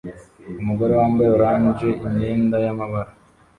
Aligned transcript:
Umugore 0.61 0.93
wambaye 0.99 1.29
orange 1.37 1.87
imyenda 2.07 2.55
yamabara 2.65 3.11